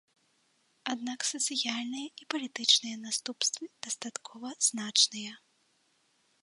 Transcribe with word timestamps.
Аднак 0.93 1.19
сацыяльныя 1.31 2.07
і 2.23 2.27
палітычныя 2.35 2.97
наступствы 3.05 3.65
дастаткова 3.89 4.49
значныя. 4.71 5.33